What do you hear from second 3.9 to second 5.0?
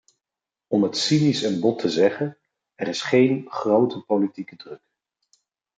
politieke druk.